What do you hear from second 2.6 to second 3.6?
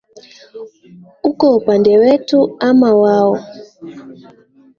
ama wao?